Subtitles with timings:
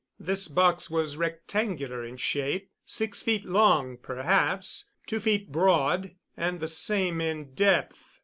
[0.19, 6.67] This box was rectangular in shape; six feet long, perhaps, two feet broad, and the
[6.67, 8.19] same in depth.